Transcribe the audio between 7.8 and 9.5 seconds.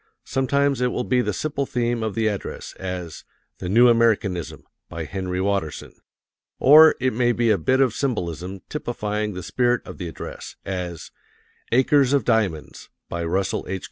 symbolism typifying the